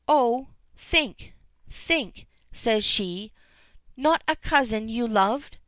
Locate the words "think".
0.75-1.33, 1.69-2.25